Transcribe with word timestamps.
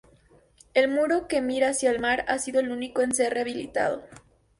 El 0.73 0.87
muro 0.89 1.27
que 1.27 1.41
mira 1.41 1.69
hacia 1.69 1.91
el 1.91 1.99
mar 1.99 2.25
ha 2.27 2.39
sido 2.39 2.59
el 2.59 2.71
único 2.71 3.03
en 3.03 3.13
ser 3.13 3.35
rehabilitado. 3.35 4.01